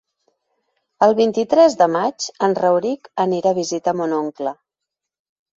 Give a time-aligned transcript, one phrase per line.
[1.07, 4.57] El vint-i-tres de maig en Rauric anirà a visitar mon oncle.